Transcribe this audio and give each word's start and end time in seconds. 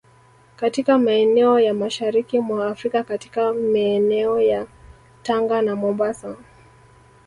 katika 0.55 0.97
maeneo 0.97 1.59
ya 1.59 1.73
Mashariki 1.73 2.39
mwa 2.39 2.67
Afrika 2.67 3.03
katika 3.03 3.53
meeneo 3.53 4.41
ya 4.41 4.67
Tanga 5.23 5.61
na 5.61 5.75
Mombasa 5.75 6.35